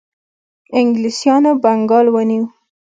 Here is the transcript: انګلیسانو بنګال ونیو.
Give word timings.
انګلیسانو 0.79 1.51
بنګال 1.63 2.07
ونیو. 2.13 2.45